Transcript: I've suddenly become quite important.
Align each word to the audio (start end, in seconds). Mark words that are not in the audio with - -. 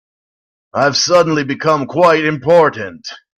I've 0.73 0.97
suddenly 0.97 1.43
become 1.43 1.85
quite 1.85 2.25
important. 2.25 3.07